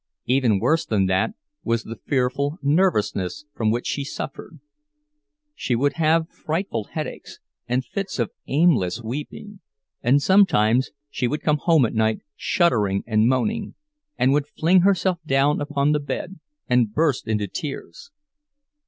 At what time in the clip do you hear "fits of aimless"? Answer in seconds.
7.85-9.03